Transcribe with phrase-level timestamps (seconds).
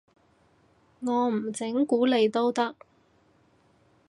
[1.01, 2.75] 我唔整蠱你都得